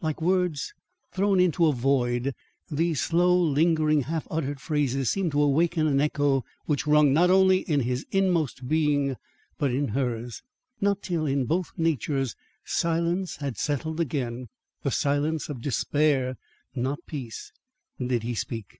Like 0.00 0.22
words 0.22 0.72
thrown 1.10 1.40
into 1.40 1.66
a 1.66 1.72
void, 1.72 2.36
these 2.70 3.00
slow, 3.00 3.36
lingering, 3.36 4.02
half 4.02 4.28
uttered 4.30 4.60
phrases 4.60 5.10
seemed 5.10 5.32
to 5.32 5.42
awaken 5.42 5.88
an 5.88 6.00
echo 6.00 6.44
which 6.66 6.86
rung 6.86 7.12
not 7.12 7.30
only 7.30 7.62
in 7.68 7.80
his 7.80 8.06
inmost 8.12 8.68
being, 8.68 9.16
but 9.58 9.72
in 9.72 9.88
hers. 9.88 10.40
Not 10.80 11.02
till 11.02 11.26
in 11.26 11.46
both 11.46 11.72
natures 11.76 12.36
silence 12.64 13.38
had 13.38 13.58
settled 13.58 13.98
again 13.98 14.46
(the 14.84 14.92
silence 14.92 15.48
of 15.48 15.60
despair, 15.62 16.36
not 16.76 17.00
peace), 17.08 17.50
did 18.06 18.22
he 18.22 18.36
speak. 18.36 18.78